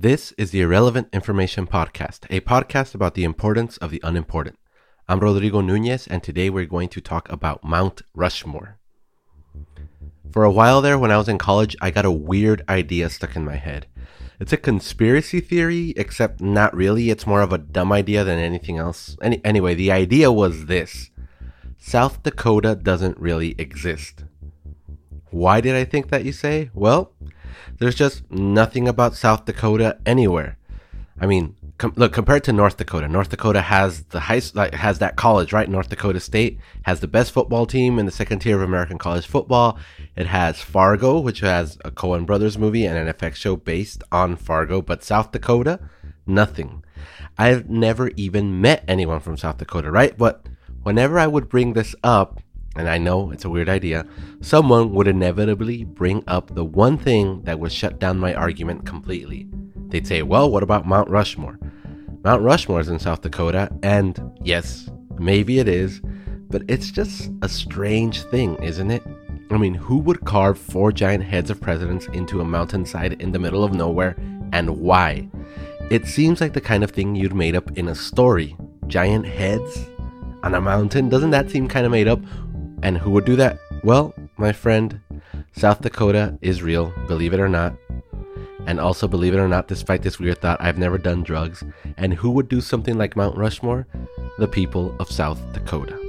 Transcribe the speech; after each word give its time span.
This 0.00 0.32
is 0.38 0.52
the 0.52 0.60
Irrelevant 0.60 1.08
Information 1.12 1.66
Podcast, 1.66 2.20
a 2.30 2.40
podcast 2.40 2.94
about 2.94 3.14
the 3.14 3.24
importance 3.24 3.78
of 3.78 3.90
the 3.90 4.00
unimportant. 4.04 4.56
I'm 5.08 5.18
Rodrigo 5.18 5.60
Nunez, 5.60 6.06
and 6.06 6.22
today 6.22 6.50
we're 6.50 6.66
going 6.66 6.88
to 6.90 7.00
talk 7.00 7.28
about 7.32 7.64
Mount 7.64 8.02
Rushmore. 8.14 8.78
For 10.30 10.44
a 10.44 10.52
while 10.52 10.80
there, 10.80 11.00
when 11.00 11.10
I 11.10 11.16
was 11.16 11.28
in 11.28 11.36
college, 11.36 11.74
I 11.80 11.90
got 11.90 12.04
a 12.04 12.12
weird 12.12 12.62
idea 12.68 13.10
stuck 13.10 13.34
in 13.34 13.44
my 13.44 13.56
head. 13.56 13.88
It's 14.38 14.52
a 14.52 14.56
conspiracy 14.56 15.40
theory, 15.40 15.94
except 15.96 16.40
not 16.40 16.76
really. 16.76 17.10
It's 17.10 17.26
more 17.26 17.42
of 17.42 17.52
a 17.52 17.58
dumb 17.58 17.90
idea 17.90 18.22
than 18.22 18.38
anything 18.38 18.78
else. 18.78 19.16
Any- 19.20 19.44
anyway, 19.44 19.74
the 19.74 19.90
idea 19.90 20.30
was 20.30 20.66
this 20.66 21.10
South 21.76 22.22
Dakota 22.22 22.76
doesn't 22.76 23.18
really 23.18 23.56
exist. 23.58 24.26
Why 25.32 25.60
did 25.60 25.74
I 25.74 25.82
think 25.82 26.08
that, 26.10 26.24
you 26.24 26.30
say? 26.30 26.70
Well, 26.72 27.14
there's 27.78 27.94
just 27.94 28.30
nothing 28.30 28.88
about 28.88 29.14
South 29.14 29.44
Dakota 29.44 29.98
anywhere. 30.04 30.58
I 31.20 31.26
mean, 31.26 31.56
com- 31.78 31.94
look, 31.96 32.12
compared 32.12 32.44
to 32.44 32.52
North 32.52 32.76
Dakota, 32.76 33.08
North 33.08 33.30
Dakota 33.30 33.60
has 33.60 34.04
the 34.04 34.20
high, 34.20 34.40
like, 34.54 34.74
has 34.74 35.00
that 35.00 35.16
college, 35.16 35.52
right? 35.52 35.68
North 35.68 35.88
Dakota 35.88 36.20
State 36.20 36.58
has 36.82 37.00
the 37.00 37.08
best 37.08 37.32
football 37.32 37.66
team 37.66 37.98
in 37.98 38.06
the 38.06 38.12
second 38.12 38.40
tier 38.40 38.56
of 38.56 38.62
American 38.62 38.98
college 38.98 39.26
football. 39.26 39.78
It 40.14 40.26
has 40.26 40.60
Fargo, 40.60 41.18
which 41.18 41.40
has 41.40 41.76
a 41.84 41.90
Coen 41.90 42.24
Brothers 42.24 42.56
movie 42.56 42.84
and 42.84 42.96
an 42.96 43.12
FX 43.12 43.36
show 43.36 43.56
based 43.56 44.04
on 44.12 44.36
Fargo, 44.36 44.80
but 44.80 45.02
South 45.02 45.32
Dakota, 45.32 45.80
nothing. 46.26 46.84
I've 47.36 47.68
never 47.68 48.08
even 48.16 48.60
met 48.60 48.84
anyone 48.86 49.20
from 49.20 49.36
South 49.36 49.58
Dakota, 49.58 49.90
right? 49.90 50.16
But 50.16 50.46
whenever 50.82 51.18
I 51.18 51.26
would 51.26 51.48
bring 51.48 51.72
this 51.72 51.94
up, 52.04 52.40
and 52.78 52.88
I 52.88 52.96
know 52.96 53.32
it's 53.32 53.44
a 53.44 53.50
weird 53.50 53.68
idea, 53.68 54.06
someone 54.40 54.92
would 54.94 55.08
inevitably 55.08 55.84
bring 55.84 56.22
up 56.28 56.54
the 56.54 56.64
one 56.64 56.96
thing 56.96 57.42
that 57.42 57.58
would 57.58 57.72
shut 57.72 57.98
down 57.98 58.18
my 58.18 58.32
argument 58.32 58.86
completely. 58.86 59.48
They'd 59.88 60.06
say, 60.06 60.22
well, 60.22 60.48
what 60.48 60.62
about 60.62 60.86
Mount 60.86 61.10
Rushmore? 61.10 61.58
Mount 62.22 62.42
Rushmore 62.42 62.80
is 62.80 62.88
in 62.88 63.00
South 63.00 63.22
Dakota, 63.22 63.68
and 63.82 64.32
yes, 64.42 64.88
maybe 65.18 65.58
it 65.58 65.66
is, 65.66 66.00
but 66.48 66.62
it's 66.68 66.90
just 66.92 67.30
a 67.42 67.48
strange 67.48 68.22
thing, 68.22 68.54
isn't 68.62 68.92
it? 68.92 69.02
I 69.50 69.56
mean, 69.56 69.74
who 69.74 69.98
would 69.98 70.24
carve 70.24 70.58
four 70.58 70.92
giant 70.92 71.24
heads 71.24 71.50
of 71.50 71.60
presidents 71.60 72.06
into 72.12 72.40
a 72.40 72.44
mountainside 72.44 73.20
in 73.20 73.32
the 73.32 73.38
middle 73.38 73.64
of 73.64 73.72
nowhere, 73.72 74.14
and 74.52 74.78
why? 74.78 75.28
It 75.90 76.06
seems 76.06 76.40
like 76.40 76.52
the 76.52 76.60
kind 76.60 76.84
of 76.84 76.92
thing 76.92 77.16
you'd 77.16 77.34
made 77.34 77.56
up 77.56 77.76
in 77.76 77.88
a 77.88 77.94
story. 77.94 78.56
Giant 78.86 79.26
heads 79.26 79.88
on 80.42 80.54
a 80.54 80.60
mountain? 80.60 81.08
Doesn't 81.08 81.30
that 81.30 81.50
seem 81.50 81.66
kind 81.66 81.86
of 81.86 81.92
made 81.92 82.08
up? 82.08 82.20
And 82.82 82.98
who 82.98 83.10
would 83.10 83.24
do 83.24 83.36
that? 83.36 83.58
Well, 83.82 84.14
my 84.36 84.52
friend, 84.52 85.00
South 85.52 85.80
Dakota 85.80 86.38
is 86.40 86.62
real, 86.62 86.92
believe 87.06 87.34
it 87.34 87.40
or 87.40 87.48
not. 87.48 87.74
And 88.66 88.78
also, 88.78 89.08
believe 89.08 89.34
it 89.34 89.38
or 89.38 89.48
not, 89.48 89.66
despite 89.66 90.02
this 90.02 90.18
weird 90.20 90.38
thought, 90.38 90.60
I've 90.60 90.78
never 90.78 90.98
done 90.98 91.22
drugs. 91.22 91.64
And 91.96 92.12
who 92.12 92.30
would 92.32 92.48
do 92.48 92.60
something 92.60 92.98
like 92.98 93.16
Mount 93.16 93.36
Rushmore? 93.36 93.86
The 94.38 94.48
people 94.48 94.94
of 95.00 95.10
South 95.10 95.40
Dakota. 95.52 96.07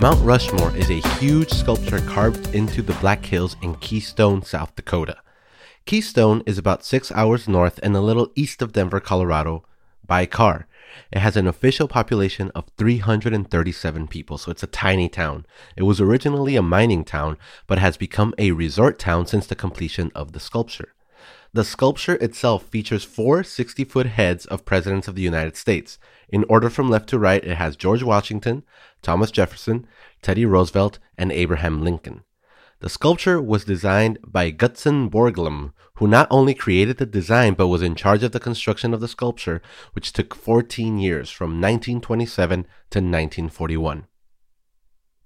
Mount 0.00 0.24
Rushmore 0.24 0.76
is 0.76 0.90
a 0.90 1.08
huge 1.18 1.50
sculpture 1.50 1.98
carved 2.02 2.54
into 2.54 2.82
the 2.82 2.92
Black 3.00 3.26
Hills 3.26 3.56
in 3.62 3.74
Keystone, 3.74 4.42
South 4.42 4.76
Dakota. 4.76 5.16
Keystone 5.86 6.44
is 6.46 6.56
about 6.56 6.84
six 6.84 7.10
hours 7.10 7.48
north 7.48 7.80
and 7.82 7.96
a 7.96 8.00
little 8.00 8.30
east 8.36 8.62
of 8.62 8.72
Denver, 8.72 9.00
Colorado, 9.00 9.64
by 10.06 10.24
car. 10.24 10.68
It 11.10 11.18
has 11.18 11.36
an 11.36 11.48
official 11.48 11.88
population 11.88 12.52
of 12.54 12.70
337 12.76 14.06
people, 14.06 14.38
so 14.38 14.52
it's 14.52 14.62
a 14.62 14.68
tiny 14.68 15.08
town. 15.08 15.44
It 15.76 15.82
was 15.82 16.00
originally 16.00 16.54
a 16.54 16.62
mining 16.62 17.04
town, 17.04 17.36
but 17.66 17.80
has 17.80 17.96
become 17.96 18.34
a 18.38 18.52
resort 18.52 19.00
town 19.00 19.26
since 19.26 19.48
the 19.48 19.56
completion 19.56 20.12
of 20.14 20.30
the 20.30 20.38
sculpture. 20.40 20.94
The 21.54 21.64
sculpture 21.64 22.16
itself 22.16 22.64
features 22.64 23.04
four 23.04 23.42
60 23.42 23.84
foot 23.84 24.06
heads 24.06 24.44
of 24.46 24.66
presidents 24.66 25.08
of 25.08 25.14
the 25.14 25.22
United 25.22 25.56
States. 25.56 25.98
In 26.28 26.44
order 26.44 26.68
from 26.68 26.90
left 26.90 27.08
to 27.08 27.18
right, 27.18 27.42
it 27.42 27.56
has 27.56 27.74
George 27.74 28.02
Washington, 28.02 28.64
Thomas 29.00 29.30
Jefferson, 29.30 29.86
Teddy 30.20 30.44
Roosevelt, 30.44 30.98
and 31.16 31.32
Abraham 31.32 31.82
Lincoln. 31.82 32.22
The 32.80 32.90
sculpture 32.90 33.40
was 33.40 33.64
designed 33.64 34.18
by 34.24 34.52
Gutzon 34.52 35.08
Borglum, 35.10 35.72
who 35.94 36.06
not 36.06 36.28
only 36.30 36.52
created 36.52 36.98
the 36.98 37.06
design 37.06 37.54
but 37.54 37.68
was 37.68 37.82
in 37.82 37.94
charge 37.94 38.22
of 38.22 38.32
the 38.32 38.40
construction 38.40 38.92
of 38.92 39.00
the 39.00 39.08
sculpture, 39.08 39.62
which 39.94 40.12
took 40.12 40.34
14 40.34 40.98
years 40.98 41.30
from 41.30 41.60
1927 41.60 42.64
to 42.90 42.98
1941. 42.98 44.06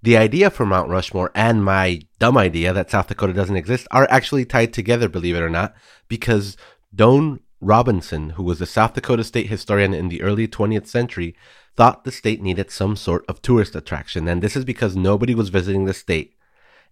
The 0.05 0.17
idea 0.17 0.51
for 0.51 0.67
Mount 0.67 0.91
Rushmore 0.91 1.31
and 1.33 1.65
my 1.65 2.01
dumb 2.19 2.37
idea 2.37 2.73
that 2.73 2.91
South 2.91 3.07
Dakota 3.07 3.33
doesn't 3.33 3.57
exist 3.57 3.87
are 3.93 4.09
actually 4.11 4.45
tied 4.45 4.73
together, 4.73 5.09
believe 5.09 5.37
it 5.37 5.43
or 5.43 5.49
not, 5.49 5.75
because 6.09 6.57
Doane 6.95 7.39
Robinson, 7.61 8.31
who 8.31 8.43
was 8.43 8.61
a 8.61 8.67
South 8.67 8.95
Dakota 8.95 9.23
state 9.23 9.47
historian 9.47 9.95
in 9.95 10.09
the 10.09 10.21
early 10.23 10.49
20th 10.49 10.89
century, 10.89 11.37
thought 11.77 12.03
the 12.03 12.11
state 12.11 12.43
needed 12.43 12.73
some 12.73 12.97
sort 12.97 13.25
of 13.29 13.41
tourist 13.41 13.77
attraction, 13.77 14.27
and 14.27 14.43
this 14.43 14.57
is 14.57 14.65
because 14.65 14.97
nobody 14.97 15.37
was 15.37 15.51
visiting 15.51 15.85
the 15.85 15.95
state. 15.95 16.35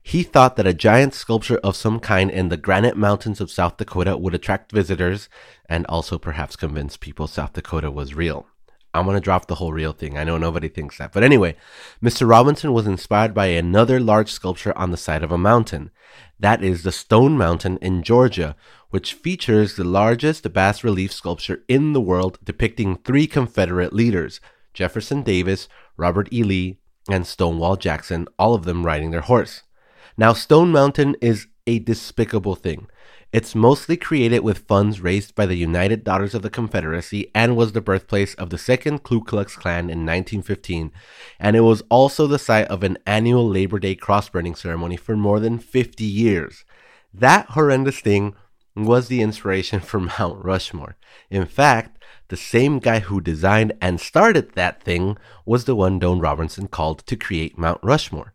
He 0.03 0.23
thought 0.23 0.55
that 0.55 0.69
a 0.69 0.73
giant 0.73 1.13
sculpture 1.13 1.59
of 1.59 1.75
some 1.75 1.99
kind 1.99 2.31
in 2.31 2.49
the 2.49 2.57
granite 2.57 2.97
mountains 2.97 3.41
of 3.41 3.51
South 3.51 3.77
Dakota 3.77 4.17
would 4.17 4.35
attract 4.35 4.71
visitors 4.71 5.29
and 5.69 5.85
also 5.89 6.17
perhaps 6.17 6.55
convince 6.55 6.97
people 6.97 7.27
South 7.27 7.55
Dakota 7.55 7.91
was 7.91 8.15
real. 8.15 8.47
I'm 8.93 9.05
going 9.05 9.15
to 9.15 9.21
drop 9.21 9.47
the 9.47 9.57
whole 9.57 9.73
real 9.73 9.93
thing. 9.93 10.19
I 10.19 10.25
know 10.25 10.37
nobody 10.37 10.69
thinks 10.69 10.99
that. 10.99 11.13
But 11.13 11.23
anyway, 11.23 11.57
Mr. 12.03 12.29
Robinson 12.29 12.73
was 12.73 12.87
inspired 12.87 13.33
by 13.33 13.47
another 13.47 14.01
large 14.01 14.33
sculpture 14.33 14.77
on 14.77 14.91
the 14.91 14.97
side 14.97 15.23
of 15.23 15.31
a 15.31 15.39
mountain. 15.39 15.91
That 16.41 16.65
is 16.65 16.83
the 16.83 16.91
Stone 16.91 17.39
Mountain 17.39 17.79
in 17.79 18.03
Georgia, 18.03 18.57
which 18.91 19.15
features 19.15 19.77
the 19.77 19.85
largest 19.85 20.53
bas 20.53 20.83
relief 20.83 21.13
sculpture 21.13 21.63
in 21.69 21.93
the 21.93 22.01
world 22.01 22.39
depicting 22.43 22.97
three 22.97 23.27
Confederate 23.27 23.93
leaders 23.93 24.41
Jefferson 24.73 25.23
Davis, 25.23 25.69
Robert 25.97 26.29
E. 26.33 26.43
Lee, 26.43 26.79
and 27.09 27.27
Stonewall 27.27 27.77
Jackson, 27.77 28.29
all 28.39 28.55
of 28.55 28.65
them 28.65 28.87
riding 28.87 29.11
their 29.11 29.21
horse. 29.21 29.63
Now, 30.17 30.33
Stone 30.33 30.71
Mountain 30.71 31.17
is 31.21 31.47
a 31.67 31.79
despicable 31.79 32.55
thing. 32.55 32.87
It's 33.33 33.55
mostly 33.55 33.97
created 33.97 34.41
with 34.41 34.67
funds 34.67 35.01
raised 35.01 35.37
by 35.37 35.47
the 35.47 35.55
United 35.55 36.03
Daughters 36.03 36.35
of 36.35 36.43
the 36.43 36.51
Confederacy 36.51 37.31
and 37.33 37.57
was 37.57 37.71
the 37.71 37.81
birthplace 37.81 38.35
of 38.35 38.51
the 38.51 38.59
second 38.59 39.05
Ku 39.05 39.23
Klux 39.23 39.55
Klan 39.55 39.85
in 39.85 40.05
1915. 40.05 40.91
And 41.39 41.55
it 41.55 41.61
was 41.61 41.85
also 41.89 42.27
the 42.27 42.41
site 42.41 42.67
of 42.67 42.83
an 42.83 42.99
annual 43.07 43.49
Labor 43.49 43.79
Day 43.79 43.95
cross 43.95 44.29
burning 44.29 44.57
ceremony 44.57 44.97
for 44.97 45.17
more 45.17 45.39
than 45.39 45.61
50 45.61 46.03
years. 46.03 46.65
That 47.15 47.51
horrendous 47.51 48.01
thing 48.01 48.35
was 48.75 49.07
the 49.07 49.23
inspiration 49.23 49.79
for 49.79 50.01
Mount 50.19 50.45
Rushmore. 50.45 50.97
In 51.31 51.47
fact, 51.47 52.03
the 52.31 52.37
same 52.37 52.81
guy 52.81 52.99
who 52.99 53.21
designed 53.21 53.75
and 53.81 54.01
started 54.01 54.55
that 54.55 54.83
thing 54.83 55.17
was 55.47 55.67
the 55.67 55.77
one 55.77 56.01
Doane 56.01 56.21
Robinson 56.21 56.67
called 56.67 57.07
to 57.07 57.15
create 57.15 57.57
Mount 57.57 57.79
Rushmore. 57.81 58.35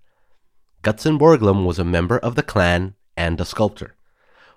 Gutzon 0.84 1.20
Borglum 1.20 1.66
was 1.66 1.80
a 1.80 1.84
member 1.84 2.18
of 2.18 2.36
the 2.36 2.44
Klan 2.44 2.96
and 3.18 3.42
a 3.42 3.46
sculptor. 3.46 3.95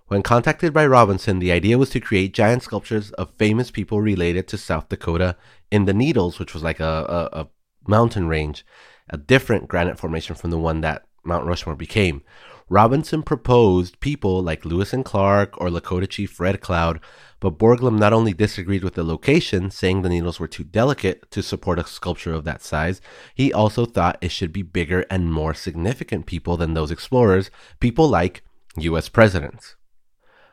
When 0.09 0.23
contacted 0.23 0.73
by 0.73 0.87
Robinson, 0.87 1.39
the 1.39 1.53
idea 1.53 1.77
was 1.77 1.91
to 1.91 2.01
create 2.01 2.33
giant 2.33 2.63
sculptures 2.63 3.11
of 3.13 3.35
famous 3.37 3.71
people 3.71 4.01
related 4.01 4.49
to 4.49 4.57
South 4.57 4.89
Dakota 4.89 5.37
in 5.71 5.85
the 5.85 5.93
Needles, 5.93 6.39
which 6.39 6.55
was 6.55 6.63
like 6.63 6.81
a, 6.81 7.29
a, 7.31 7.41
a 7.41 7.49
mountain 7.87 8.27
range, 8.27 8.65
a 9.11 9.19
different 9.19 9.69
granite 9.69 9.99
formation 9.99 10.35
from 10.35 10.51
the 10.51 10.59
one 10.59 10.81
that 10.81 11.05
Mount 11.25 11.45
Rushmore 11.45 11.77
became. 11.77 12.23
Robinson 12.71 13.23
proposed 13.23 14.01
people 14.01 14.43
like 14.43 14.65
Lewis 14.65 14.95
and 14.95 15.05
Clark 15.05 15.61
or 15.61 15.69
Lakota 15.69 16.09
Chief 16.09 16.41
Red 16.41 16.63
Cloud, 16.63 17.01
but 17.39 17.59
Borglum 17.59 17.99
not 17.99 18.15
only 18.15 18.33
disagreed 18.33 18.83
with 18.83 18.95
the 18.95 19.05
location, 19.05 19.71
saying 19.71 20.01
the 20.01 20.09
needles 20.09 20.41
were 20.41 20.49
too 20.49 20.65
delicate 20.65 21.31
to 21.33 21.43
support 21.43 21.79
a 21.79 21.87
sculpture 21.87 22.33
of 22.33 22.45
that 22.45 22.63
size, 22.63 23.03
he 23.35 23.53
also 23.53 23.85
thought 23.85 24.17
it 24.23 24.31
should 24.31 24.55
be 24.55 24.63
bigger 24.63 25.05
and 25.11 25.31
more 25.31 25.53
significant 25.53 26.25
people 26.25 26.57
than 26.57 26.73
those 26.73 26.91
explorers, 26.91 27.51
people 27.79 28.09
like 28.09 28.43
US 28.79 29.11
presidents. 29.11 29.77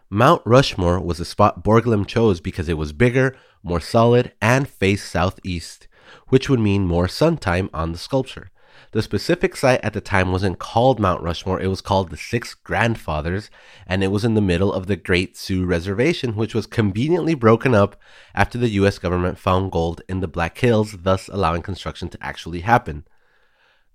Mount 0.09 0.43
Rushmore 0.45 0.99
was 0.99 1.17
the 1.17 1.25
spot 1.25 1.63
Borglum 1.63 2.05
chose 2.05 2.39
because 2.39 2.69
it 2.69 2.77
was 2.77 2.93
bigger, 2.93 3.35
more 3.63 3.79
solid, 3.79 4.33
and 4.39 4.69
faced 4.69 5.09
southeast, 5.09 5.87
which 6.27 6.47
would 6.47 6.59
mean 6.59 6.85
more 6.85 7.07
sun 7.07 7.37
time 7.37 7.71
on 7.73 7.91
the 7.91 7.97
sculpture. 7.97 8.51
The 8.91 9.01
specific 9.01 9.57
site 9.57 9.83
at 9.83 9.93
the 9.93 10.01
time 10.01 10.31
wasn't 10.31 10.59
called 10.59 10.99
Mount 10.99 11.23
Rushmore, 11.23 11.59
it 11.59 11.67
was 11.67 11.81
called 11.81 12.11
the 12.11 12.17
Six 12.17 12.53
Grandfathers, 12.53 13.49
and 13.87 14.03
it 14.03 14.11
was 14.11 14.23
in 14.23 14.35
the 14.35 14.41
middle 14.41 14.71
of 14.71 14.85
the 14.85 14.95
Great 14.95 15.35
Sioux 15.35 15.65
Reservation, 15.65 16.35
which 16.35 16.53
was 16.53 16.67
conveniently 16.67 17.33
broken 17.33 17.73
up 17.73 17.99
after 18.35 18.59
the 18.59 18.69
US 18.69 18.99
government 18.99 19.39
found 19.39 19.71
gold 19.71 20.03
in 20.07 20.19
the 20.19 20.27
Black 20.27 20.55
Hills, 20.59 20.97
thus 21.01 21.27
allowing 21.29 21.63
construction 21.63 22.09
to 22.09 22.17
actually 22.21 22.61
happen. 22.61 23.05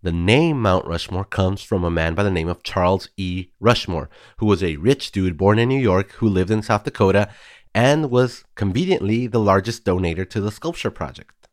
The 0.03 0.13
name 0.13 0.63
Mount 0.63 0.87
Rushmore 0.87 1.27
comes 1.27 1.63
from 1.63 1.85
a 1.85 1.91
man 1.91 2.15
by 2.15 2.23
the 2.23 2.31
name 2.31 2.49
of 2.49 2.63
Charles 2.63 3.11
E. 3.19 3.49
Rushmore, 3.61 4.09
who 4.39 4.47
was 4.47 4.63
a 4.63 4.79
rich 4.79 5.13
dude 5.13 5.37
born 5.37 5.59
in 5.59 5.69
New 5.69 5.79
York 5.79 6.13
who 6.13 6.29
lived 6.29 6.51
in 6.51 6.63
South 6.63 6.85
Dakota 6.85 7.29
and 7.75 8.11
was 8.11 8.45
conveniently 8.55 9.27
the 9.27 9.39
largest 9.39 9.85
donator 9.85 10.29
to 10.31 10.41
the 10.41 10.51
sculpture 10.51 10.91
project. 10.91 11.49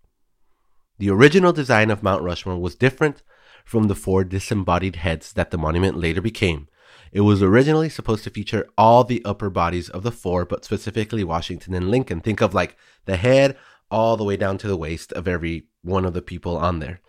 The 0.98 1.10
original 1.10 1.52
design 1.52 1.92
of 1.92 2.02
Mount 2.02 2.24
Rushmore 2.24 2.58
was 2.58 2.76
different 2.76 3.22
from 3.66 3.90
the 3.90 3.96
four 3.96 4.24
disembodied 4.24 4.96
heads 4.96 5.34
that 5.34 5.52
the 5.52 5.58
monument 5.58 5.98
later 5.98 6.22
became. 6.22 6.70
It 7.12 7.22
was 7.22 7.44
originally 7.44 7.90
supposed 7.90 8.24
to 8.24 8.30
feature 8.30 8.70
all 8.78 9.04
the 9.04 9.24
upper 9.26 9.50
bodies 9.50 9.90
of 9.90 10.04
the 10.04 10.12
four, 10.12 10.46
but 10.46 10.64
specifically 10.64 11.26
Washington 11.26 11.74
and 11.74 11.92
Lincoln. 11.92 12.22
Think 12.22 12.40
of 12.40 12.54
like 12.54 12.78
the 13.04 13.18
head 13.18 13.58
all 13.92 14.16
the 14.16 14.24
way 14.24 14.38
down 14.38 14.58
to 14.60 14.68
the 14.70 14.78
waist 14.78 15.12
of 15.12 15.28
every 15.28 15.68
one 15.82 16.06
of 16.06 16.14
the 16.14 16.22
people 16.22 16.56
on 16.56 16.80
there. 16.80 17.02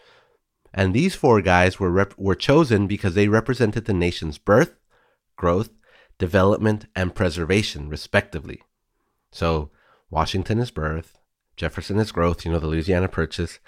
And 0.78 0.94
these 0.94 1.16
four 1.16 1.42
guys 1.42 1.80
were 1.80 1.90
rep- 1.90 2.16
were 2.16 2.36
chosen 2.36 2.86
because 2.86 3.14
they 3.14 3.26
represented 3.26 3.86
the 3.86 3.92
nation's 3.92 4.38
birth, 4.38 4.76
growth, 5.34 5.70
development, 6.18 6.86
and 6.94 7.16
preservation, 7.16 7.88
respectively. 7.88 8.62
So 9.32 9.72
Washington 10.08 10.60
is 10.60 10.70
birth, 10.70 11.18
Jefferson 11.56 11.98
is 11.98 12.12
growth, 12.12 12.44
you 12.44 12.52
know, 12.52 12.60
the 12.60 12.68
Louisiana 12.68 13.08
Purchase. 13.08 13.58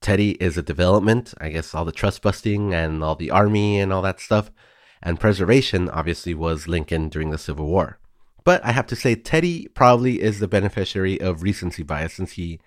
Teddy 0.00 0.30
is 0.40 0.56
a 0.56 0.62
development, 0.62 1.34
I 1.42 1.50
guess 1.50 1.74
all 1.74 1.84
the 1.84 1.92
trust 1.92 2.22
busting 2.22 2.72
and 2.72 3.04
all 3.04 3.16
the 3.16 3.30
army 3.30 3.78
and 3.78 3.92
all 3.92 4.00
that 4.00 4.18
stuff. 4.18 4.50
And 5.02 5.20
preservation 5.20 5.90
obviously 5.90 6.32
was 6.32 6.66
Lincoln 6.66 7.10
during 7.10 7.32
the 7.32 7.38
Civil 7.38 7.66
War. 7.66 7.98
But 8.44 8.64
I 8.64 8.72
have 8.72 8.86
to 8.86 8.96
say, 8.96 9.14
Teddy 9.14 9.68
probably 9.74 10.22
is 10.22 10.40
the 10.40 10.48
beneficiary 10.48 11.20
of 11.20 11.42
recency 11.42 11.82
bias 11.82 12.14
since 12.14 12.32
he 12.32 12.60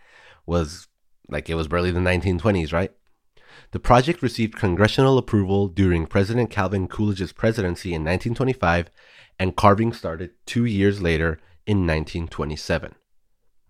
was 0.46 0.88
like 1.28 1.50
it 1.50 1.56
was 1.56 1.68
barely 1.68 1.90
the 1.90 2.00
1920s, 2.00 2.72
right? 2.72 2.92
The 3.72 3.80
project 3.80 4.22
received 4.22 4.56
congressional 4.56 5.18
approval 5.18 5.68
during 5.68 6.06
President 6.06 6.50
Calvin 6.50 6.88
Coolidge's 6.88 7.32
presidency 7.32 7.90
in 7.90 8.02
1925, 8.02 8.90
and 9.40 9.56
carving 9.56 9.94
started 9.94 10.32
two 10.46 10.66
years 10.66 11.02
later 11.02 11.40
in 11.66 11.86
1927. 11.86 12.96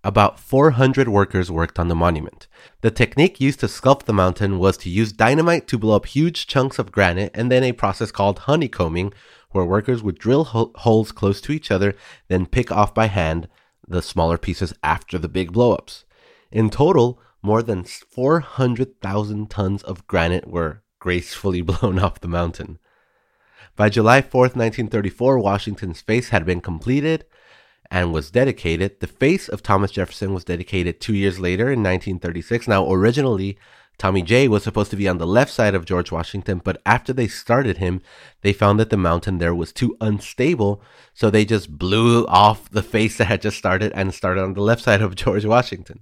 About 0.03 0.39
400 0.39 1.09
workers 1.09 1.51
worked 1.51 1.79
on 1.79 1.87
the 1.87 1.95
monument. 1.95 2.47
The 2.81 2.91
technique 2.91 3.41
used 3.41 3.59
to 3.59 3.65
sculpt 3.65 4.03
the 4.03 4.13
mountain 4.13 4.59
was 4.59 4.77
to 4.77 4.89
use 4.89 5.11
dynamite 5.11 5.67
to 5.67 5.77
blow 5.77 5.95
up 5.95 6.05
huge 6.05 6.47
chunks 6.47 6.79
of 6.79 6.91
granite 6.91 7.31
and 7.33 7.51
then 7.51 7.63
a 7.63 7.73
process 7.73 8.11
called 8.11 8.39
honeycombing, 8.39 9.11
where 9.51 9.65
workers 9.65 10.03
would 10.03 10.17
drill 10.19 10.45
ho- 10.45 10.71
holes 10.75 11.11
close 11.11 11.41
to 11.41 11.51
each 11.51 11.71
other, 11.71 11.95
then 12.27 12.45
pick 12.45 12.71
off 12.71 12.93
by 12.93 13.07
hand 13.07 13.49
the 13.87 14.01
smaller 14.01 14.37
pieces 14.37 14.73
after 14.83 15.17
the 15.17 15.27
big 15.27 15.51
blowups. 15.51 16.03
In 16.51 16.69
total, 16.69 17.19
more 17.47 17.63
than 17.63 17.85
400,000 17.85 19.49
tons 19.49 19.81
of 19.83 20.05
granite 20.05 20.49
were 20.49 20.83
gracefully 20.99 21.61
blown 21.71 21.97
off 21.97 22.19
the 22.19 22.27
mountain. 22.27 22.77
By 23.77 23.87
July 23.87 24.21
4th, 24.21 24.53
1934, 24.57 25.39
Washington's 25.39 26.01
face 26.01 26.27
had 26.29 26.45
been 26.45 26.59
completed 26.59 27.23
and 27.89 28.11
was 28.11 28.31
dedicated. 28.31 28.99
The 28.99 29.07
face 29.07 29.47
of 29.47 29.63
Thomas 29.63 29.91
Jefferson 29.91 30.33
was 30.33 30.43
dedicated 30.43 30.99
two 30.99 31.15
years 31.15 31.39
later 31.39 31.71
in 31.71 31.81
1936. 31.81 32.67
Now, 32.67 32.91
originally, 32.91 33.57
Tommy 33.97 34.23
J 34.23 34.49
was 34.49 34.63
supposed 34.63 34.91
to 34.91 34.97
be 34.97 35.07
on 35.07 35.17
the 35.17 35.25
left 35.25 35.53
side 35.53 35.73
of 35.73 35.85
George 35.85 36.11
Washington, 36.11 36.59
but 36.61 36.81
after 36.85 37.13
they 37.13 37.29
started 37.29 37.77
him, 37.77 38.01
they 38.41 38.51
found 38.51 38.77
that 38.81 38.89
the 38.89 38.97
mountain 38.97 39.37
there 39.37 39.55
was 39.55 39.71
too 39.71 39.95
unstable, 40.01 40.81
so 41.13 41.29
they 41.29 41.45
just 41.45 41.77
blew 41.77 42.25
off 42.27 42.69
the 42.69 42.83
face 42.83 43.17
that 43.17 43.25
had 43.25 43.41
just 43.41 43.57
started 43.57 43.93
and 43.95 44.13
started 44.13 44.43
on 44.43 44.53
the 44.53 44.61
left 44.61 44.83
side 44.83 45.01
of 45.01 45.15
George 45.15 45.45
Washington. 45.45 46.01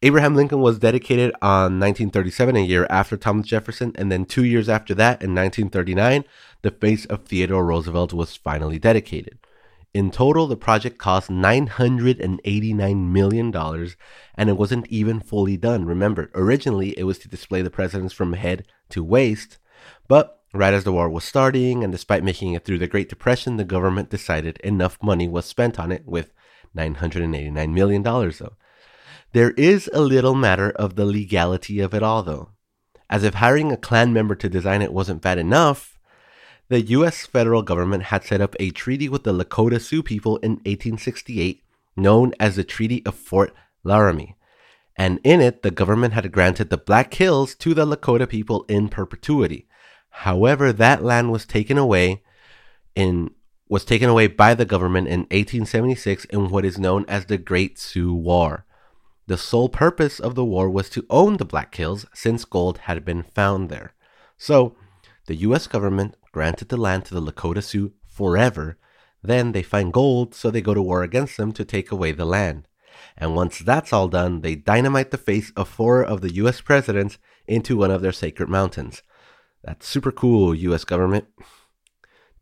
Abraham 0.00 0.36
Lincoln 0.36 0.60
was 0.60 0.78
dedicated 0.78 1.34
on 1.42 1.80
1937, 1.80 2.54
a 2.54 2.60
year 2.60 2.86
after 2.88 3.16
Thomas 3.16 3.48
Jefferson, 3.48 3.90
and 3.96 4.12
then 4.12 4.24
two 4.24 4.44
years 4.44 4.68
after 4.68 4.94
that, 4.94 5.22
in 5.22 5.34
1939, 5.34 6.24
the 6.62 6.70
face 6.70 7.04
of 7.06 7.24
Theodore 7.24 7.66
Roosevelt 7.66 8.12
was 8.12 8.36
finally 8.36 8.78
dedicated. 8.78 9.40
In 9.92 10.12
total, 10.12 10.46
the 10.46 10.56
project 10.56 10.98
cost 10.98 11.30
$989 11.30 13.10
million, 13.10 13.52
and 14.36 14.48
it 14.48 14.56
wasn't 14.56 14.86
even 14.86 15.18
fully 15.18 15.56
done. 15.56 15.84
Remember, 15.84 16.30
originally 16.32 16.96
it 16.96 17.02
was 17.02 17.18
to 17.18 17.28
display 17.28 17.62
the 17.62 17.70
presidents 17.70 18.14
from 18.14 18.34
head 18.34 18.66
to 18.90 19.02
waist, 19.02 19.58
but 20.06 20.42
right 20.54 20.74
as 20.74 20.84
the 20.84 20.92
war 20.92 21.08
was 21.08 21.24
starting, 21.24 21.82
and 21.82 21.90
despite 21.90 22.22
making 22.22 22.54
it 22.54 22.64
through 22.64 22.78
the 22.78 22.86
Great 22.86 23.08
Depression, 23.08 23.56
the 23.56 23.64
government 23.64 24.10
decided 24.10 24.58
enough 24.58 24.96
money 25.02 25.26
was 25.26 25.44
spent 25.44 25.76
on 25.76 25.90
it 25.90 26.06
with 26.06 26.32
$989 26.76 27.72
million, 27.72 28.02
though. 28.04 28.54
There 29.32 29.50
is 29.52 29.90
a 29.92 30.00
little 30.00 30.34
matter 30.34 30.70
of 30.70 30.96
the 30.96 31.04
legality 31.04 31.80
of 31.80 31.92
it 31.92 32.02
all, 32.02 32.22
though. 32.22 32.50
As 33.10 33.24
if 33.24 33.34
hiring 33.34 33.72
a 33.72 33.76
Klan 33.76 34.12
member 34.12 34.34
to 34.34 34.48
design 34.48 34.82
it 34.82 34.92
wasn't 34.92 35.22
bad 35.22 35.38
enough, 35.38 35.98
the 36.68 36.80
US 36.82 37.26
federal 37.26 37.62
government 37.62 38.04
had 38.04 38.24
set 38.24 38.40
up 38.40 38.54
a 38.58 38.70
treaty 38.70 39.08
with 39.08 39.24
the 39.24 39.32
Lakota 39.32 39.80
Sioux 39.80 40.02
people 40.02 40.36
in 40.38 40.52
1868, 40.52 41.62
known 41.96 42.32
as 42.38 42.56
the 42.56 42.64
Treaty 42.64 43.04
of 43.06 43.14
Fort 43.14 43.54
Laramie. 43.84 44.36
And 44.96 45.20
in 45.22 45.40
it, 45.40 45.62
the 45.62 45.70
government 45.70 46.14
had 46.14 46.32
granted 46.32 46.70
the 46.70 46.76
Black 46.76 47.14
Hills 47.14 47.54
to 47.56 47.72
the 47.72 47.86
Lakota 47.86 48.28
people 48.28 48.64
in 48.68 48.88
perpetuity. 48.88 49.68
However, 50.10 50.72
that 50.72 51.04
land 51.04 51.30
was 51.30 51.46
taken 51.46 51.78
away 51.78 52.22
in 52.94 53.30
was 53.70 53.84
taken 53.84 54.08
away 54.08 54.26
by 54.26 54.54
the 54.54 54.64
government 54.64 55.08
in 55.08 55.20
1876 55.20 56.24
in 56.26 56.48
what 56.48 56.64
is 56.64 56.78
known 56.78 57.04
as 57.06 57.26
the 57.26 57.36
Great 57.36 57.78
Sioux 57.78 58.14
War. 58.14 58.64
The 59.28 59.36
sole 59.36 59.68
purpose 59.68 60.18
of 60.18 60.36
the 60.36 60.44
war 60.44 60.70
was 60.70 60.88
to 60.88 61.04
own 61.10 61.36
the 61.36 61.44
Black 61.44 61.74
Hills 61.74 62.06
since 62.14 62.46
gold 62.46 62.78
had 62.78 63.04
been 63.04 63.22
found 63.22 63.68
there. 63.68 63.92
So, 64.38 64.74
the 65.26 65.34
US 65.48 65.66
government 65.66 66.16
granted 66.32 66.70
the 66.70 66.78
land 66.78 67.04
to 67.04 67.14
the 67.14 67.20
Lakota 67.20 67.62
Sioux 67.62 67.92
forever. 68.06 68.78
Then 69.22 69.52
they 69.52 69.62
find 69.62 69.92
gold, 69.92 70.34
so 70.34 70.50
they 70.50 70.62
go 70.62 70.72
to 70.72 70.80
war 70.80 71.02
against 71.02 71.36
them 71.36 71.52
to 71.52 71.64
take 71.66 71.92
away 71.92 72.12
the 72.12 72.24
land. 72.24 72.68
And 73.18 73.36
once 73.36 73.58
that's 73.58 73.92
all 73.92 74.08
done, 74.08 74.40
they 74.40 74.54
dynamite 74.54 75.10
the 75.10 75.18
face 75.18 75.52
of 75.54 75.68
four 75.68 76.02
of 76.02 76.22
the 76.22 76.32
US 76.36 76.62
presidents 76.62 77.18
into 77.46 77.76
one 77.76 77.90
of 77.90 78.00
their 78.00 78.12
sacred 78.12 78.48
mountains. 78.48 79.02
That's 79.62 79.86
super 79.86 80.10
cool, 80.10 80.54
US 80.54 80.84
government. 80.84 81.26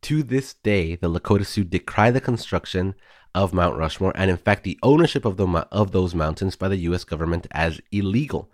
To 0.03 0.23
this 0.23 0.55
day, 0.55 0.95
the 0.95 1.11
Lakota 1.11 1.47
Sioux 1.47 1.65
decry 1.65 2.13
the 2.13 2.21
construction 2.21 2.95
of 3.37 3.53
Mount 3.53 3.77
Rushmore, 3.77 4.13
and 4.15 4.31
in 4.31 4.39
fact, 4.39 4.65
the 4.65 4.79
ownership 4.83 5.27
of 5.27 5.37
the 5.37 5.47
of 5.71 5.93
those 5.93 6.15
mountains 6.15 6.57
by 6.57 6.69
the 6.69 6.79
U.S. 6.89 7.05
government 7.05 7.47
as 7.51 7.81
illegal. 7.93 8.51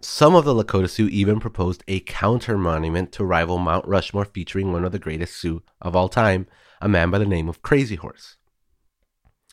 Some 0.00 0.34
of 0.34 0.46
the 0.46 0.54
Lakota 0.54 0.88
Sioux 0.88 1.08
even 1.08 1.40
proposed 1.40 1.84
a 1.86 2.00
counter 2.00 2.56
monument 2.56 3.12
to 3.12 3.24
rival 3.24 3.58
Mount 3.58 3.86
Rushmore, 3.86 4.24
featuring 4.24 4.72
one 4.72 4.84
of 4.84 4.92
the 4.92 4.98
greatest 4.98 5.36
Sioux 5.36 5.62
of 5.80 5.94
all 5.94 6.08
time, 6.08 6.46
a 6.80 6.88
man 6.88 7.10
by 7.10 7.18
the 7.18 7.26
name 7.26 7.48
of 7.48 7.62
Crazy 7.62 7.96
Horse. 7.96 8.36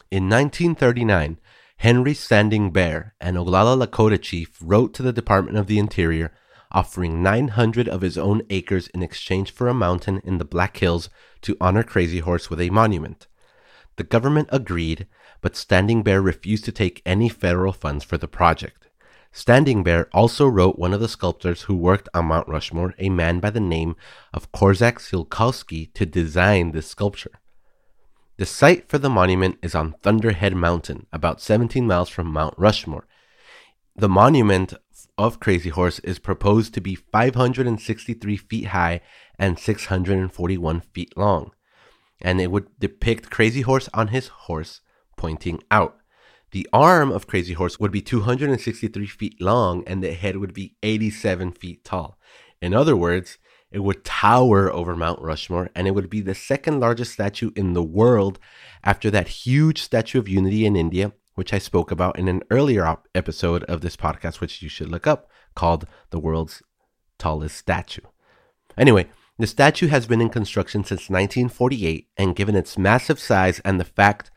In 0.09 0.29
1939, 0.29 1.39
Henry 1.77 2.13
Standing 2.13 2.71
Bear, 2.71 3.15
an 3.19 3.35
Oglala 3.35 3.85
Lakota 3.85 4.21
chief, 4.21 4.57
wrote 4.61 4.93
to 4.93 5.03
the 5.03 5.13
Department 5.13 5.57
of 5.57 5.67
the 5.67 5.79
Interior 5.79 6.31
offering 6.71 7.21
900 7.21 7.87
of 7.87 8.01
his 8.01 8.17
own 8.17 8.41
acres 8.49 8.87
in 8.87 9.03
exchange 9.03 9.51
for 9.51 9.67
a 9.67 9.73
mountain 9.73 10.21
in 10.23 10.37
the 10.39 10.45
Black 10.45 10.77
Hills 10.77 11.09
to 11.41 11.57
honor 11.61 11.83
Crazy 11.83 12.19
Horse 12.19 12.49
with 12.49 12.59
a 12.59 12.69
monument. 12.69 13.27
The 13.95 14.03
government 14.03 14.49
agreed, 14.51 15.07
but 15.41 15.55
Standing 15.55 16.01
Bear 16.01 16.21
refused 16.21 16.65
to 16.65 16.71
take 16.71 17.01
any 17.05 17.29
federal 17.29 17.73
funds 17.73 18.03
for 18.03 18.17
the 18.17 18.27
project. 18.27 18.87
Standing 19.31 19.83
Bear 19.83 20.09
also 20.13 20.47
wrote 20.47 20.79
one 20.79 20.93
of 20.93 20.99
the 20.99 21.07
sculptors 21.07 21.63
who 21.63 21.75
worked 21.75 22.09
on 22.13 22.25
Mount 22.25 22.47
Rushmore, 22.47 22.95
a 22.97 23.09
man 23.09 23.39
by 23.39 23.49
the 23.49 23.59
name 23.59 23.95
of 24.33 24.51
Korczak 24.51 24.99
Ziolkowski, 24.99 25.93
to 25.93 26.05
design 26.05 26.71
this 26.71 26.87
sculpture. 26.87 27.39
The 28.37 28.45
site 28.47 28.89
for 28.89 28.97
the 28.97 29.09
monument 29.09 29.57
is 29.61 29.75
on 29.75 29.93
Thunderhead 30.01 30.55
Mountain, 30.55 31.05
about 31.11 31.41
17 31.41 31.85
miles 31.85 32.09
from 32.09 32.27
Mount 32.27 32.55
Rushmore. 32.57 33.07
The 33.95 34.09
monument 34.09 34.73
of 35.19 35.39
Crazy 35.39 35.69
Horse 35.69 35.99
is 35.99 36.17
proposed 36.17 36.73
to 36.73 36.81
be 36.81 36.95
563 36.95 38.37
feet 38.37 38.65
high 38.65 39.01
and 39.37 39.59
641 39.59 40.81
feet 40.81 41.15
long 41.15 41.51
and 42.23 42.39
it 42.39 42.49
would 42.49 42.67
depict 42.79 43.29
Crazy 43.29 43.61
Horse 43.61 43.89
on 43.93 44.07
his 44.07 44.27
horse 44.27 44.81
pointing 45.17 45.61
out. 45.69 45.97
The 46.51 46.67
arm 46.71 47.11
of 47.11 47.27
Crazy 47.27 47.53
Horse 47.53 47.79
would 47.79 47.91
be 47.91 48.01
263 48.01 49.07
feet 49.07 49.41
long 49.41 49.83
and 49.85 50.03
the 50.03 50.13
head 50.13 50.37
would 50.37 50.53
be 50.53 50.75
87 50.83 51.51
feet 51.51 51.83
tall. 51.83 52.17
In 52.61 52.73
other 52.73 52.95
words, 52.95 53.37
it 53.71 53.79
would 53.79 54.05
tower 54.05 54.71
over 54.71 54.95
Mount 54.95 55.19
Rushmore 55.19 55.69
and 55.75 55.87
it 55.87 55.91
would 55.91 56.09
be 56.09 56.21
the 56.21 56.35
second 56.35 56.79
largest 56.79 57.13
statue 57.13 57.51
in 57.55 57.73
the 57.73 57.83
world 57.83 58.39
after 58.83 59.09
that 59.09 59.27
huge 59.27 59.81
Statue 59.81 60.19
of 60.19 60.29
Unity 60.29 60.65
in 60.65 60.75
India, 60.75 61.13
which 61.33 61.53
I 61.53 61.57
spoke 61.57 61.89
about 61.89 62.19
in 62.19 62.27
an 62.27 62.43
earlier 62.51 62.97
episode 63.15 63.63
of 63.63 63.81
this 63.81 63.97
podcast, 63.97 64.39
which 64.39 64.61
you 64.61 64.69
should 64.69 64.89
look 64.89 65.07
up, 65.07 65.27
called 65.55 65.87
The 66.11 66.19
World's 66.19 66.61
Tallest 67.17 67.57
Statue. 67.57 68.01
Anyway, 68.77 69.07
the 69.37 69.47
statue 69.47 69.87
has 69.87 70.05
been 70.05 70.21
in 70.21 70.29
construction 70.29 70.83
since 70.83 71.09
1948, 71.09 72.07
and 72.17 72.35
given 72.35 72.55
its 72.55 72.77
massive 72.77 73.19
size 73.19 73.59
and 73.65 73.79
the 73.79 73.85
fact 73.85 74.29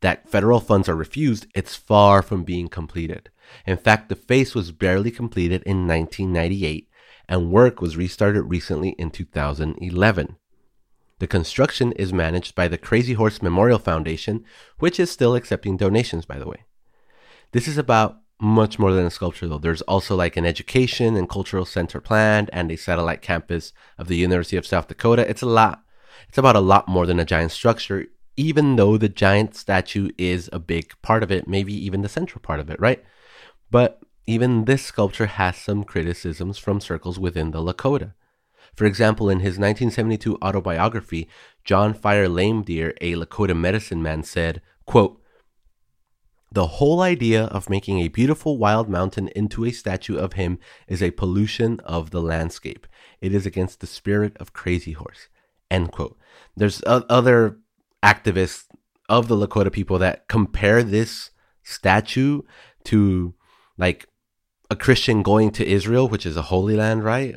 that 0.00 0.28
federal 0.28 0.60
funds 0.60 0.88
are 0.88 0.94
refused, 0.94 1.46
it's 1.54 1.74
far 1.74 2.22
from 2.22 2.44
being 2.44 2.68
completed. 2.68 3.30
In 3.66 3.76
fact, 3.76 4.08
the 4.08 4.16
face 4.16 4.54
was 4.54 4.70
barely 4.70 5.10
completed 5.10 5.62
in 5.64 5.88
1998, 5.88 6.88
and 7.28 7.50
work 7.50 7.80
was 7.80 7.96
restarted 7.96 8.44
recently 8.48 8.90
in 8.90 9.10
2011. 9.10 10.36
The 11.18 11.26
construction 11.26 11.90
is 11.92 12.12
managed 12.12 12.54
by 12.54 12.68
the 12.68 12.78
Crazy 12.78 13.14
Horse 13.14 13.42
Memorial 13.42 13.80
Foundation, 13.80 14.44
which 14.78 15.00
is 15.00 15.10
still 15.10 15.34
accepting 15.34 15.76
donations, 15.76 16.24
by 16.24 16.38
the 16.38 16.46
way. 16.46 16.64
This 17.50 17.66
is 17.66 17.76
about 17.76 18.18
much 18.40 18.78
more 18.78 18.92
than 18.92 19.06
a 19.06 19.10
sculpture 19.10 19.48
though. 19.48 19.58
There's 19.58 19.82
also 19.82 20.14
like 20.14 20.36
an 20.36 20.46
education 20.46 21.16
and 21.16 21.28
cultural 21.28 21.64
center 21.64 22.00
planned 22.00 22.50
and 22.52 22.70
a 22.70 22.76
satellite 22.76 23.22
campus 23.22 23.72
of 23.96 24.08
the 24.08 24.16
University 24.16 24.56
of 24.56 24.66
South 24.66 24.88
Dakota. 24.88 25.28
It's 25.28 25.42
a 25.42 25.46
lot. 25.46 25.82
It's 26.28 26.38
about 26.38 26.56
a 26.56 26.60
lot 26.60 26.88
more 26.88 27.06
than 27.06 27.18
a 27.18 27.24
giant 27.24 27.52
structure, 27.52 28.06
even 28.36 28.76
though 28.76 28.96
the 28.96 29.08
giant 29.08 29.56
statue 29.56 30.10
is 30.18 30.48
a 30.52 30.58
big 30.58 30.92
part 31.02 31.22
of 31.22 31.32
it, 31.32 31.48
maybe 31.48 31.74
even 31.74 32.02
the 32.02 32.08
central 32.08 32.40
part 32.40 32.60
of 32.60 32.70
it, 32.70 32.80
right? 32.80 33.04
But 33.70 34.00
even 34.26 34.66
this 34.66 34.84
sculpture 34.84 35.26
has 35.26 35.56
some 35.56 35.84
criticisms 35.84 36.58
from 36.58 36.80
circles 36.80 37.18
within 37.18 37.50
the 37.50 37.60
Lakota. 37.60 38.12
For 38.76 38.84
example, 38.84 39.28
in 39.28 39.40
his 39.40 39.58
1972 39.58 40.36
autobiography, 40.42 41.28
John 41.64 41.94
Fire 41.94 42.28
Lame 42.28 42.62
Deer, 42.62 42.94
a 43.00 43.14
Lakota 43.14 43.56
medicine 43.56 44.02
man, 44.02 44.22
said, 44.22 44.60
quote, 44.84 45.20
the 46.50 46.66
whole 46.66 47.02
idea 47.02 47.44
of 47.44 47.68
making 47.68 48.00
a 48.00 48.08
beautiful 48.08 48.56
wild 48.56 48.88
mountain 48.88 49.28
into 49.36 49.64
a 49.64 49.70
statue 49.70 50.16
of 50.16 50.32
him 50.32 50.58
is 50.86 51.02
a 51.02 51.10
pollution 51.10 51.80
of 51.80 52.10
the 52.10 52.22
landscape. 52.22 52.86
It 53.20 53.34
is 53.34 53.44
against 53.44 53.80
the 53.80 53.86
spirit 53.86 54.36
of 54.38 54.52
Crazy 54.52 54.92
Horse. 54.92 55.28
End 55.70 55.92
quote. 55.92 56.18
There's 56.56 56.82
other 56.86 57.58
activists 58.02 58.64
of 59.08 59.28
the 59.28 59.36
Lakota 59.36 59.70
people 59.72 59.98
that 59.98 60.28
compare 60.28 60.82
this 60.82 61.30
statue 61.62 62.42
to 62.84 63.34
like 63.76 64.08
a 64.70 64.76
Christian 64.76 65.22
going 65.22 65.50
to 65.52 65.66
Israel, 65.66 66.08
which 66.08 66.26
is 66.26 66.36
a 66.36 66.42
holy 66.42 66.76
land, 66.76 67.04
right? 67.04 67.36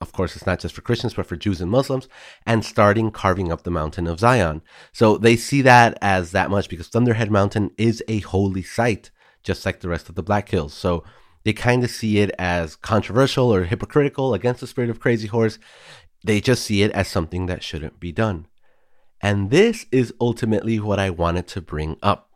Of 0.00 0.12
course, 0.12 0.34
it's 0.34 0.46
not 0.46 0.60
just 0.60 0.74
for 0.74 0.80
Christians, 0.80 1.14
but 1.14 1.26
for 1.26 1.36
Jews 1.36 1.60
and 1.60 1.70
Muslims, 1.70 2.08
and 2.46 2.64
starting 2.64 3.10
carving 3.10 3.52
up 3.52 3.64
the 3.64 3.70
mountain 3.70 4.06
of 4.06 4.20
Zion. 4.20 4.62
So 4.92 5.18
they 5.18 5.36
see 5.36 5.60
that 5.62 5.98
as 6.00 6.32
that 6.32 6.50
much 6.50 6.70
because 6.70 6.88
Thunderhead 6.88 7.30
Mountain 7.30 7.72
is 7.76 8.02
a 8.08 8.20
holy 8.20 8.62
site, 8.62 9.10
just 9.42 9.66
like 9.66 9.80
the 9.80 9.90
rest 9.90 10.08
of 10.08 10.14
the 10.14 10.22
Black 10.22 10.48
Hills. 10.48 10.72
So 10.72 11.04
they 11.44 11.52
kind 11.52 11.84
of 11.84 11.90
see 11.90 12.18
it 12.18 12.30
as 12.38 12.76
controversial 12.76 13.54
or 13.54 13.64
hypocritical 13.64 14.32
against 14.32 14.62
the 14.62 14.66
spirit 14.66 14.88
of 14.88 15.00
Crazy 15.00 15.28
Horse. 15.28 15.58
They 16.24 16.40
just 16.40 16.64
see 16.64 16.82
it 16.82 16.92
as 16.92 17.08
something 17.08 17.46
that 17.46 17.62
shouldn't 17.62 18.00
be 18.00 18.12
done. 18.12 18.46
And 19.20 19.50
this 19.50 19.84
is 19.92 20.14
ultimately 20.18 20.80
what 20.80 20.98
I 20.98 21.10
wanted 21.10 21.46
to 21.48 21.60
bring 21.60 21.98
up. 22.02 22.30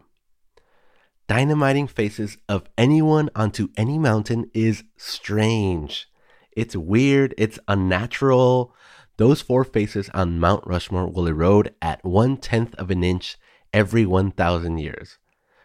Dynamiting 1.28 1.86
faces 1.86 2.36
of 2.46 2.64
anyone 2.76 3.30
onto 3.34 3.68
any 3.78 3.98
mountain 3.98 4.50
is 4.52 4.84
strange. 4.98 6.08
It's 6.56 6.76
weird, 6.76 7.34
it's 7.36 7.58
unnatural. 7.68 8.74
Those 9.16 9.40
four 9.40 9.64
faces 9.64 10.10
on 10.14 10.40
Mount 10.40 10.66
Rushmore 10.66 11.08
will 11.08 11.26
erode 11.26 11.74
at 11.80 12.04
one 12.04 12.36
tenth 12.36 12.74
of 12.76 12.90
an 12.90 13.04
inch 13.04 13.36
every 13.72 14.06
1,000 14.06 14.78
years, 14.78 15.18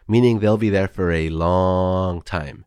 meaning 0.08 0.38
they'll 0.38 0.56
be 0.56 0.70
there 0.70 0.88
for 0.88 1.10
a 1.10 1.30
long 1.30 2.22
time. 2.22 2.64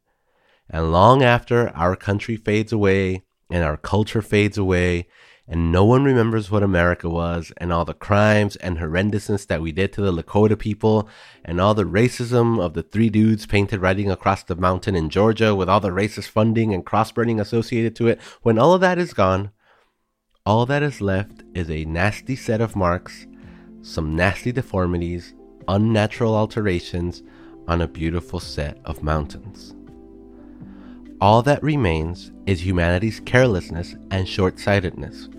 And 0.69 0.91
long 0.91 1.21
after 1.21 1.69
our 1.69 1.95
country 1.95 2.35
fades 2.37 2.71
away 2.71 3.23
and 3.49 3.63
our 3.63 3.77
culture 3.77 4.21
fades 4.21 4.57
away 4.57 5.07
and 5.47 5.71
no 5.71 5.83
one 5.83 6.05
remembers 6.05 6.49
what 6.49 6.63
America 6.63 7.09
was 7.09 7.51
and 7.57 7.73
all 7.73 7.83
the 7.83 7.93
crimes 7.93 8.55
and 8.57 8.77
horrendousness 8.77 9.45
that 9.47 9.61
we 9.61 9.71
did 9.71 9.91
to 9.93 10.01
the 10.01 10.11
Lakota 10.11 10.57
people 10.57 11.09
and 11.43 11.59
all 11.59 11.73
the 11.73 11.83
racism 11.83 12.61
of 12.63 12.73
the 12.73 12.83
three 12.83 13.09
dudes 13.09 13.45
painted 13.45 13.81
riding 13.81 14.09
across 14.09 14.43
the 14.43 14.55
mountain 14.55 14.95
in 14.95 15.09
Georgia 15.09 15.53
with 15.53 15.67
all 15.67 15.81
the 15.81 15.89
racist 15.89 16.29
funding 16.29 16.73
and 16.73 16.85
cross 16.85 17.11
burning 17.11 17.39
associated 17.39 17.95
to 17.95 18.07
it. 18.07 18.21
When 18.41 18.57
all 18.57 18.73
of 18.73 18.81
that 18.81 18.97
is 18.97 19.13
gone, 19.13 19.51
all 20.45 20.65
that 20.65 20.83
is 20.83 21.01
left 21.01 21.43
is 21.53 21.69
a 21.69 21.85
nasty 21.85 22.37
set 22.37 22.61
of 22.61 22.75
marks, 22.75 23.27
some 23.81 24.15
nasty 24.15 24.51
deformities, 24.53 25.33
unnatural 25.67 26.35
alterations 26.35 27.21
on 27.67 27.81
a 27.81 27.87
beautiful 27.87 28.39
set 28.39 28.77
of 28.85 29.03
mountains. 29.03 29.75
All 31.23 31.41
that 31.43 31.63
remains 31.63 32.33
is 32.47 32.65
humanity's 32.65 33.21
carelessness 33.21 33.95
and 34.11 34.27
short 34.27 34.59
sightedness. 34.59 35.29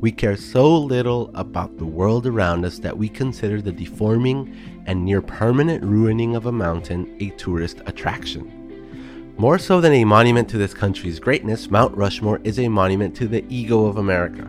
We 0.00 0.12
care 0.12 0.36
so 0.36 0.78
little 0.78 1.32
about 1.34 1.76
the 1.76 1.84
world 1.84 2.24
around 2.24 2.64
us 2.64 2.78
that 2.78 2.96
we 2.96 3.08
consider 3.08 3.60
the 3.60 3.72
deforming 3.72 4.54
and 4.86 5.04
near 5.04 5.20
permanent 5.20 5.82
ruining 5.82 6.36
of 6.36 6.46
a 6.46 6.52
mountain 6.52 7.16
a 7.18 7.30
tourist 7.30 7.80
attraction. 7.86 9.34
More 9.36 9.58
so 9.58 9.80
than 9.80 9.94
a 9.94 10.04
monument 10.04 10.48
to 10.50 10.56
this 10.56 10.72
country's 10.72 11.18
greatness, 11.18 11.68
Mount 11.68 11.96
Rushmore 11.96 12.40
is 12.44 12.60
a 12.60 12.68
monument 12.68 13.16
to 13.16 13.26
the 13.26 13.44
ego 13.48 13.86
of 13.86 13.96
America, 13.96 14.44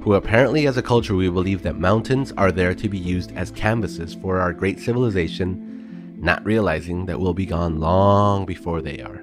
who 0.00 0.14
apparently, 0.14 0.66
as 0.66 0.76
a 0.76 0.82
culture, 0.82 1.14
we 1.14 1.30
believe 1.30 1.62
that 1.62 1.78
mountains 1.78 2.32
are 2.36 2.50
there 2.50 2.74
to 2.74 2.88
be 2.88 2.98
used 2.98 3.30
as 3.36 3.52
canvases 3.52 4.14
for 4.14 4.40
our 4.40 4.52
great 4.52 4.80
civilization, 4.80 6.16
not 6.20 6.44
realizing 6.44 7.06
that 7.06 7.20
we'll 7.20 7.32
be 7.32 7.46
gone 7.46 7.78
long 7.78 8.44
before 8.44 8.82
they 8.82 9.00
are 9.00 9.22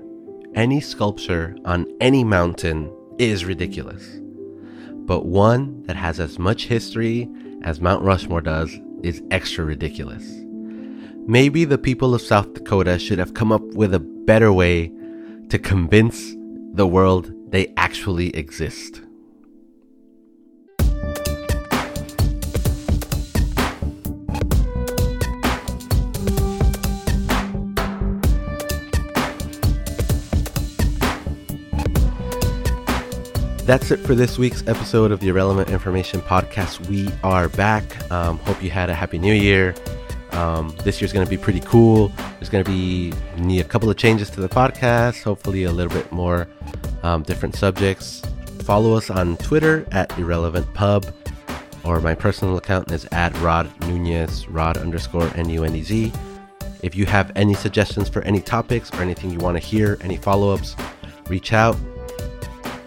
any 0.55 0.79
sculpture 0.79 1.55
on 1.65 1.85
any 1.99 2.23
mountain 2.23 2.91
is 3.17 3.45
ridiculous. 3.45 4.19
But 5.05 5.25
one 5.25 5.83
that 5.83 5.95
has 5.95 6.19
as 6.19 6.39
much 6.39 6.67
history 6.67 7.29
as 7.63 7.81
Mount 7.81 8.03
Rushmore 8.03 8.41
does 8.41 8.77
is 9.03 9.21
extra 9.31 9.65
ridiculous. 9.65 10.23
Maybe 11.25 11.65
the 11.65 11.77
people 11.77 12.13
of 12.13 12.21
South 12.21 12.53
Dakota 12.53 12.99
should 12.99 13.19
have 13.19 13.33
come 13.33 13.51
up 13.51 13.63
with 13.75 13.93
a 13.93 13.99
better 13.99 14.51
way 14.51 14.91
to 15.49 15.59
convince 15.59 16.33
the 16.73 16.87
world 16.87 17.31
they 17.49 17.73
actually 17.77 18.35
exist. 18.35 19.01
That's 33.65 33.91
it 33.91 34.01
for 34.01 34.13
this 34.13 34.37
week's 34.37 34.67
episode 34.67 35.13
of 35.13 35.21
the 35.21 35.29
Irrelevant 35.29 35.69
Information 35.69 36.19
Podcast. 36.19 36.85
We 36.89 37.07
are 37.23 37.47
back. 37.47 38.11
Um, 38.11 38.37
hope 38.39 38.61
you 38.61 38.69
had 38.69 38.89
a 38.89 38.93
happy 38.93 39.17
new 39.17 39.33
year. 39.33 39.73
Um, 40.31 40.75
this 40.83 40.99
year's 40.99 41.13
going 41.13 41.25
to 41.25 41.29
be 41.29 41.37
pretty 41.37 41.61
cool. 41.61 42.09
There's 42.17 42.49
going 42.49 42.65
to 42.65 42.69
be 42.69 43.59
a 43.61 43.63
couple 43.63 43.89
of 43.89 43.95
changes 43.95 44.29
to 44.31 44.41
the 44.41 44.49
podcast, 44.49 45.23
hopefully, 45.23 45.63
a 45.63 45.71
little 45.71 45.93
bit 45.93 46.11
more 46.11 46.49
um, 47.03 47.23
different 47.23 47.55
subjects. 47.55 48.21
Follow 48.63 48.95
us 48.95 49.09
on 49.09 49.37
Twitter 49.37 49.87
at 49.93 50.11
Irrelevant 50.19 50.71
Pub, 50.73 51.05
or 51.85 52.01
my 52.01 52.13
personal 52.13 52.57
account 52.57 52.91
is 52.91 53.07
at 53.13 53.33
Rod 53.39 53.71
Nunez, 53.87 54.45
Rod 54.49 54.77
underscore 54.77 55.31
N 55.37 55.49
U 55.49 55.63
N 55.63 55.73
E 55.73 55.83
Z. 55.83 56.11
If 56.81 56.95
you 56.97 57.05
have 57.05 57.31
any 57.37 57.53
suggestions 57.53 58.09
for 58.09 58.23
any 58.23 58.41
topics 58.41 58.93
or 58.93 59.01
anything 59.01 59.29
you 59.31 59.39
want 59.39 59.55
to 59.55 59.65
hear, 59.65 59.97
any 60.01 60.17
follow 60.17 60.53
ups, 60.53 60.75
reach 61.29 61.53
out. 61.53 61.77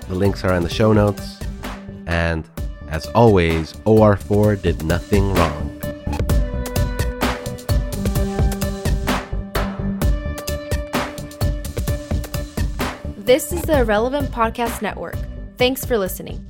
The 0.08 0.14
links 0.14 0.44
are 0.44 0.54
in 0.54 0.62
the 0.62 0.68
show 0.68 0.92
notes. 0.92 1.38
And 2.06 2.48
as 2.88 3.06
always, 3.06 3.72
OR4 3.84 4.62
did 4.62 4.84
nothing 4.84 5.34
wrong. 5.34 5.72
This 13.16 13.52
is 13.52 13.62
the 13.62 13.80
Irrelevant 13.80 14.30
Podcast 14.30 14.82
Network. 14.82 15.16
Thanks 15.56 15.84
for 15.84 15.98
listening. 15.98 16.46